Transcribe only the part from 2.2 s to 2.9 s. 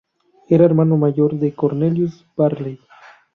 Varley.